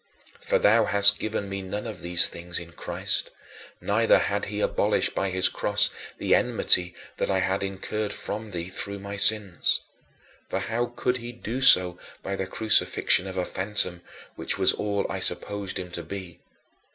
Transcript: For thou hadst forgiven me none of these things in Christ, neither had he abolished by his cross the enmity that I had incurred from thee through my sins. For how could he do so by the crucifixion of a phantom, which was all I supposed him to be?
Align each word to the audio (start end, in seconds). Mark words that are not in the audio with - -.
For 0.39 0.57
thou 0.57 0.85
hadst 0.85 1.17
forgiven 1.17 1.47
me 1.47 1.61
none 1.61 1.85
of 1.85 2.01
these 2.01 2.27
things 2.27 2.57
in 2.57 2.71
Christ, 2.71 3.29
neither 3.79 4.17
had 4.17 4.45
he 4.45 4.59
abolished 4.59 5.13
by 5.13 5.29
his 5.29 5.47
cross 5.47 5.91
the 6.17 6.33
enmity 6.33 6.95
that 7.17 7.29
I 7.29 7.37
had 7.37 7.61
incurred 7.61 8.11
from 8.11 8.49
thee 8.49 8.69
through 8.69 8.97
my 8.97 9.15
sins. 9.15 9.81
For 10.49 10.57
how 10.57 10.87
could 10.87 11.17
he 11.17 11.31
do 11.31 11.61
so 11.61 11.99
by 12.23 12.35
the 12.35 12.47
crucifixion 12.47 13.27
of 13.27 13.37
a 13.37 13.45
phantom, 13.45 14.01
which 14.35 14.57
was 14.57 14.73
all 14.73 15.05
I 15.07 15.19
supposed 15.19 15.77
him 15.77 15.91
to 15.91 16.01
be? 16.01 16.39